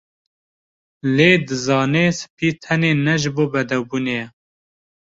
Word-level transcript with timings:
Lê 1.15 1.31
dizanê 1.47 2.07
spî 2.19 2.49
tenê 2.63 2.91
ne 3.05 3.15
ji 3.21 3.29
bo 3.35 3.43
bedewbûnê 3.53 4.13
ye 4.21 4.25